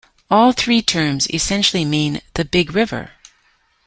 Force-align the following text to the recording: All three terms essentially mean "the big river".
All 0.31 0.51
three 0.51 0.81
terms 0.81 1.29
essentially 1.31 1.85
mean 1.85 2.21
"the 2.33 2.43
big 2.43 2.73
river". 2.73 3.11